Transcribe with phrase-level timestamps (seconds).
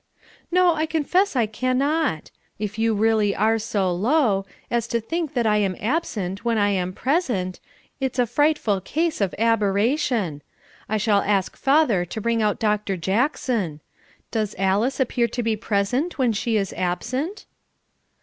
[0.51, 2.31] "No, I confess I cannot.
[2.57, 6.91] If you really are so low, as to think I am absent when I am
[6.91, 7.59] present,
[7.99, 10.41] it's a frightful case of aberration;
[10.89, 12.97] I shall ask father to bring out Dr.
[12.97, 13.79] Jackson.
[14.31, 17.45] Does Alice appear to be present when she is absent?"